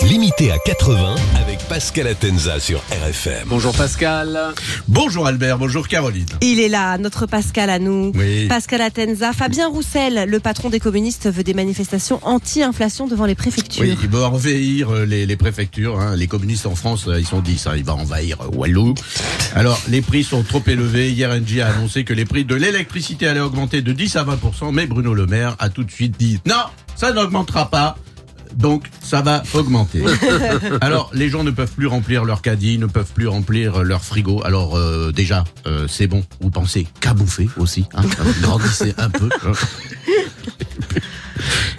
Limité 0.00 0.50
à 0.50 0.58
80 0.58 1.14
avec 1.40 1.58
Pascal 1.68 2.08
Atenza 2.08 2.58
sur 2.58 2.80
RFM. 2.90 3.46
Bonjour 3.46 3.72
Pascal. 3.72 4.52
Bonjour 4.88 5.26
Albert, 5.28 5.58
bonjour 5.58 5.86
Caroline. 5.86 6.26
Il 6.40 6.58
est 6.58 6.68
là, 6.68 6.98
notre 6.98 7.26
Pascal 7.26 7.70
à 7.70 7.78
nous. 7.78 8.10
Oui. 8.16 8.46
Pascal 8.48 8.80
Atenza. 8.80 9.32
Fabien 9.32 9.68
Roussel, 9.68 10.24
le 10.28 10.40
patron 10.40 10.70
des 10.70 10.80
communistes, 10.80 11.30
veut 11.30 11.44
des 11.44 11.54
manifestations 11.54 12.18
anti-inflation 12.22 13.06
devant 13.06 13.26
les 13.26 13.36
préfectures. 13.36 13.82
Oui, 13.82 13.96
il 14.02 14.08
va 14.08 14.28
envahir 14.30 14.90
euh, 14.92 15.04
les, 15.04 15.24
les 15.24 15.36
préfectures. 15.36 16.00
hein. 16.00 16.16
Les 16.16 16.26
communistes 16.26 16.66
en 16.66 16.74
France, 16.74 17.06
euh, 17.06 17.20
ils 17.20 17.26
sont 17.26 17.40
dit 17.40 17.56
ça, 17.58 17.76
il 17.76 17.84
va 17.84 17.94
envahir 17.94 18.38
euh, 18.40 18.48
Walou. 18.56 18.94
Alors, 19.54 19.80
les 19.88 20.02
prix 20.02 20.24
sont 20.24 20.42
trop 20.42 20.62
élevés. 20.66 21.12
Hier, 21.12 21.30
Engie 21.30 21.60
a 21.60 21.68
annoncé 21.68 22.02
que 22.04 22.12
les 22.14 22.24
prix 22.24 22.44
de 22.44 22.54
l'électricité 22.56 23.28
allaient 23.28 23.40
augmenter 23.40 23.82
de 23.82 23.92
10 23.92 24.16
à 24.16 24.24
20%, 24.24 24.72
mais 24.72 24.86
Bruno 24.86 25.14
Le 25.14 25.26
Maire 25.26 25.54
a 25.60 25.68
tout 25.68 25.84
de 25.84 25.90
suite 25.92 26.16
dit 26.18 26.40
non, 26.46 26.54
ça 26.96 27.12
n'augmentera 27.12 27.70
pas. 27.70 27.96
Donc, 28.56 28.84
ça 29.02 29.22
va 29.22 29.42
augmenter. 29.54 30.02
Alors, 30.80 31.10
les 31.14 31.28
gens 31.28 31.44
ne 31.44 31.50
peuvent 31.50 31.72
plus 31.72 31.86
remplir 31.86 32.24
leur 32.24 32.42
caddie, 32.42 32.78
ne 32.78 32.86
peuvent 32.86 33.12
plus 33.12 33.28
remplir 33.28 33.80
euh, 33.80 33.82
leur 33.82 34.04
frigo. 34.04 34.42
Alors, 34.44 34.76
euh, 34.76 35.12
déjà, 35.12 35.44
euh, 35.66 35.86
c'est 35.88 36.06
bon. 36.06 36.24
Vous 36.40 36.50
pensez 36.50 36.86
qu'à 37.00 37.14
bouffer 37.14 37.48
aussi. 37.56 37.86
Hein, 37.94 38.02
grandissez 38.42 38.94
un 38.98 39.10
peu. 39.10 39.28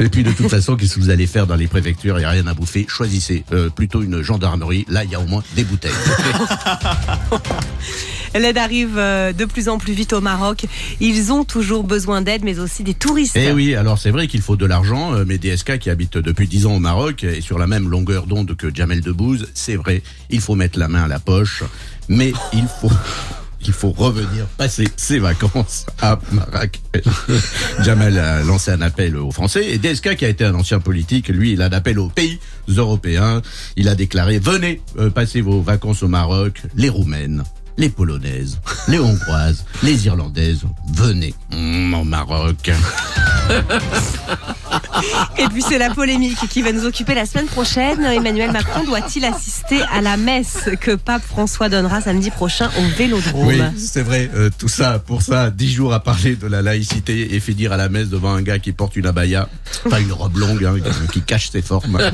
Et 0.00 0.08
puis 0.08 0.22
de 0.22 0.30
toute 0.30 0.48
façon, 0.48 0.76
qu'est-ce 0.76 0.94
que 0.94 1.00
vous 1.00 1.10
allez 1.10 1.26
faire 1.26 1.46
dans 1.46 1.56
les 1.56 1.66
préfectures? 1.66 2.18
Il 2.18 2.20
n'y 2.20 2.26
a 2.26 2.30
rien 2.30 2.46
à 2.46 2.54
bouffer. 2.54 2.86
Choisissez 2.88 3.44
euh, 3.52 3.68
plutôt 3.68 4.02
une 4.02 4.22
gendarmerie. 4.22 4.86
Là, 4.88 5.04
il 5.04 5.10
y 5.10 5.14
a 5.14 5.20
au 5.20 5.26
moins 5.26 5.42
des 5.56 5.64
bouteilles. 5.64 5.90
L'aide 8.34 8.58
arrive 8.58 8.98
euh, 8.98 9.32
de 9.32 9.44
plus 9.44 9.68
en 9.68 9.78
plus 9.78 9.94
vite 9.94 10.12
au 10.12 10.20
Maroc. 10.20 10.66
Ils 11.00 11.32
ont 11.32 11.44
toujours 11.44 11.82
besoin 11.82 12.22
d'aide, 12.22 12.42
mais 12.44 12.58
aussi 12.58 12.84
des 12.84 12.94
touristes. 12.94 13.36
Eh 13.36 13.52
oui, 13.52 13.74
alors 13.74 13.98
c'est 13.98 14.10
vrai 14.10 14.28
qu'il 14.28 14.42
faut 14.42 14.56
de 14.56 14.66
l'argent, 14.66 15.14
euh, 15.14 15.24
mais 15.26 15.38
DSK 15.38 15.78
qui 15.78 15.90
habite 15.90 16.18
depuis 16.18 16.46
10 16.46 16.66
ans 16.66 16.76
au 16.76 16.80
Maroc 16.80 17.24
est 17.24 17.40
sur 17.40 17.58
la 17.58 17.66
même 17.66 17.88
longueur 17.88 18.26
d'onde 18.26 18.54
que 18.56 18.72
Jamel 18.72 19.00
Debbouze. 19.00 19.48
C'est 19.54 19.76
vrai, 19.76 20.02
il 20.30 20.40
faut 20.40 20.54
mettre 20.54 20.78
la 20.78 20.88
main 20.88 21.04
à 21.04 21.08
la 21.08 21.18
poche, 21.18 21.64
mais 22.08 22.32
il 22.52 22.66
faut... 22.80 22.90
Il 23.66 23.72
faut 23.72 23.90
revenir 23.90 24.46
passer 24.56 24.88
ses 24.96 25.18
vacances 25.18 25.86
à 26.00 26.18
Marrakech. 26.32 27.04
Jamel 27.82 28.18
a 28.18 28.42
lancé 28.42 28.70
un 28.70 28.80
appel 28.80 29.16
aux 29.16 29.30
Français 29.30 29.66
et 29.70 29.78
DSK 29.78 30.16
qui 30.16 30.24
a 30.24 30.28
été 30.28 30.44
un 30.44 30.54
ancien 30.54 30.80
politique, 30.80 31.28
lui, 31.28 31.52
il 31.52 31.62
a 31.62 31.66
un 31.66 31.72
appel 31.72 31.98
aux 31.98 32.08
pays 32.08 32.38
européens. 32.68 33.42
Il 33.76 33.88
a 33.88 33.94
déclaré 33.94 34.38
venez 34.38 34.80
euh, 34.98 35.10
passer 35.10 35.40
vos 35.40 35.60
vacances 35.60 36.02
au 36.02 36.08
Maroc, 36.08 36.62
les 36.76 36.88
Roumaines, 36.88 37.42
les 37.76 37.88
Polonaises, 37.88 38.60
les 38.88 38.98
Hongroises, 38.98 39.64
les 39.82 40.06
Irlandaises, 40.06 40.62
venez 40.94 41.34
mm, 41.50 41.94
au 41.94 42.04
Maroc. 42.04 42.70
Et 45.38 45.46
puis 45.48 45.62
c'est 45.62 45.78
la 45.78 45.90
polémique 45.90 46.38
qui 46.48 46.62
va 46.62 46.72
nous 46.72 46.84
occuper 46.84 47.14
la 47.14 47.26
semaine 47.26 47.46
prochaine. 47.46 48.02
Emmanuel 48.04 48.50
Macron 48.52 48.84
doit-il 48.84 49.24
assister 49.24 49.80
à 49.92 50.00
la 50.00 50.16
messe 50.16 50.68
que 50.80 50.94
Pape 50.94 51.22
François 51.24 51.68
donnera 51.68 52.00
samedi 52.00 52.30
prochain 52.30 52.70
au 52.78 52.82
Vélodrome 52.96 53.46
Oui, 53.46 53.60
c'est 53.76 54.02
vrai. 54.02 54.30
euh, 54.34 54.50
tout 54.56 54.68
ça, 54.68 54.98
pour 54.98 55.22
ça, 55.22 55.50
dix 55.50 55.70
jours 55.72 55.92
à 55.94 56.00
parler 56.02 56.36
de 56.36 56.46
la 56.46 56.62
laïcité 56.62 57.34
et 57.34 57.40
finir 57.40 57.72
à 57.72 57.76
la 57.76 57.88
messe 57.88 58.08
devant 58.08 58.32
un 58.32 58.42
gars 58.42 58.58
qui 58.58 58.72
porte 58.72 58.96
une 58.96 59.06
abaya, 59.06 59.48
pas 59.88 60.00
une 60.00 60.12
robe 60.12 60.36
longue, 60.36 60.64
hein, 60.64 60.74
qui 61.12 61.20
cache 61.22 61.50
ses 61.50 61.62
formes. 61.62 61.98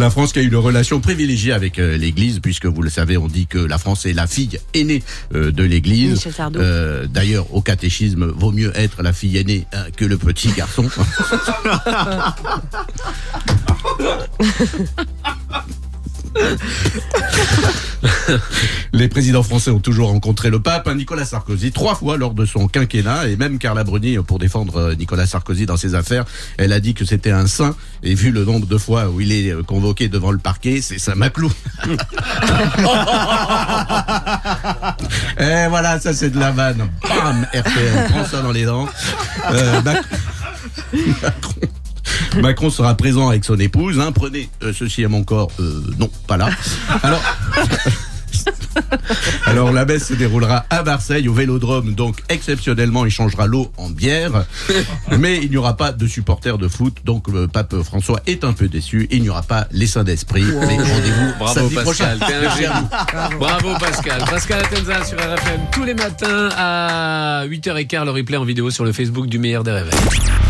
La 0.00 0.08
France 0.08 0.32
qui 0.32 0.38
a 0.38 0.42
eu 0.42 0.46
une 0.46 0.56
relation 0.56 0.98
privilégiée 0.98 1.52
avec 1.52 1.78
euh, 1.78 1.98
l'Église, 1.98 2.40
puisque 2.40 2.64
vous 2.64 2.80
le 2.80 2.88
savez, 2.88 3.18
on 3.18 3.28
dit 3.28 3.46
que 3.46 3.58
la 3.58 3.76
France 3.76 4.06
est 4.06 4.14
la 4.14 4.26
fille 4.26 4.58
aînée 4.72 5.02
euh, 5.34 5.52
de 5.52 5.62
l'Église. 5.62 6.26
Euh, 6.56 7.06
D'ailleurs, 7.06 7.54
au 7.54 7.60
catéchisme, 7.60 8.24
vaut 8.24 8.50
mieux 8.50 8.72
être 8.74 9.02
la 9.02 9.12
fille 9.12 9.36
aînée 9.36 9.66
hein, 9.74 9.84
que 9.94 10.06
le 10.06 10.16
petit 10.16 10.52
garçon. 10.52 10.88
Les 18.92 19.08
présidents 19.08 19.42
français 19.42 19.70
ont 19.70 19.78
toujours 19.80 20.08
rencontré 20.08 20.50
le 20.50 20.60
pape, 20.60 20.86
hein, 20.88 20.94
Nicolas 20.94 21.24
Sarkozy, 21.24 21.70
trois 21.72 21.94
fois 21.94 22.16
lors 22.16 22.32
de 22.34 22.44
son 22.44 22.66
quinquennat, 22.68 23.28
et 23.28 23.36
même 23.36 23.58
Carla 23.58 23.84
Bruni, 23.84 24.16
pour 24.18 24.38
défendre 24.38 24.76
euh, 24.76 24.94
Nicolas 24.94 25.26
Sarkozy 25.26 25.66
dans 25.66 25.76
ses 25.76 25.94
affaires, 25.94 26.24
elle 26.58 26.72
a 26.72 26.80
dit 26.80 26.94
que 26.94 27.04
c'était 27.04 27.30
un 27.30 27.46
saint, 27.46 27.74
et 28.02 28.14
vu 28.14 28.30
le 28.30 28.44
nombre 28.44 28.66
de 28.66 28.78
fois 28.78 29.08
où 29.08 29.20
il 29.20 29.32
est 29.32 29.50
euh, 29.52 29.62
convoqué 29.62 30.08
devant 30.08 30.30
le 30.32 30.38
parquet, 30.38 30.80
c'est 30.82 30.98
ça 30.98 31.14
maclou. 31.14 31.50
et 35.38 35.66
voilà, 35.68 36.00
ça 36.00 36.12
c'est 36.14 36.30
de 36.30 36.38
la 36.38 36.50
vanne. 36.52 36.88
Bam, 37.02 37.46
RTL, 37.54 38.06
prends 38.10 38.24
ça 38.24 38.42
dans 38.42 38.52
les 38.52 38.64
dents. 38.64 38.88
Euh, 39.52 39.82
Mac- 39.82 40.04
Macron. 41.22 41.52
Macron 42.42 42.70
sera 42.70 42.94
présent 42.96 43.28
avec 43.28 43.44
son 43.44 43.58
épouse. 43.58 43.98
Hein. 44.00 44.12
Prenez 44.12 44.48
euh, 44.62 44.72
ceci 44.72 45.04
à 45.04 45.08
mon 45.08 45.24
corps. 45.24 45.50
Euh, 45.60 45.82
non, 45.98 46.10
pas 46.26 46.36
là. 46.36 46.50
Alors. 47.02 47.22
Alors 49.46 49.72
la 49.72 49.84
messe 49.84 50.06
se 50.06 50.14
déroulera 50.14 50.64
à 50.70 50.82
Marseille 50.82 51.28
au 51.28 51.34
Vélodrome, 51.34 51.94
donc 51.94 52.18
exceptionnellement 52.28 53.04
il 53.04 53.10
changera 53.10 53.46
l'eau 53.46 53.72
en 53.76 53.90
bière, 53.90 54.44
mais 55.18 55.38
il 55.42 55.50
n'y 55.50 55.56
aura 55.56 55.76
pas 55.76 55.92
de 55.92 56.06
supporters 56.06 56.56
de 56.56 56.68
foot, 56.68 56.98
donc 57.04 57.28
le 57.28 57.48
pape 57.48 57.82
François 57.82 58.20
est 58.26 58.44
un 58.44 58.52
peu 58.52 58.68
déçu, 58.68 59.08
il 59.10 59.22
n'y 59.22 59.28
aura 59.28 59.42
pas 59.42 59.66
les 59.72 59.86
saints 59.86 60.04
d'esprit, 60.04 60.44
mais 60.44 60.76
rendez-vous 60.76 61.32
Bravo 61.38 61.68
Pascal, 61.70 62.18
vous. 62.18 63.38
Bravo 63.38 63.74
Pascal. 63.78 64.24
Pascal 64.24 64.60
Atenza 64.60 65.04
sur 65.04 65.18
RFM 65.18 65.60
tous 65.72 65.84
les 65.84 65.94
matins 65.94 66.48
à 66.56 67.44
8h15, 67.46 68.04
le 68.04 68.10
replay 68.12 68.36
en 68.36 68.44
vidéo 68.44 68.70
sur 68.70 68.84
le 68.84 68.92
Facebook 68.92 69.26
du 69.26 69.38
meilleur 69.38 69.64
des 69.64 69.72
réveils. 69.72 70.49